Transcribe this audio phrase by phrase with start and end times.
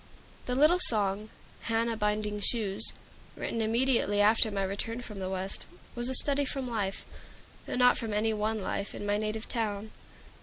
[0.47, 1.29] The little song
[1.69, 2.93] "Hannah Binding Shoes"
[3.35, 7.05] written immediately after my return from the West, was a study from life
[7.67, 9.91] though not from any one life in my native town.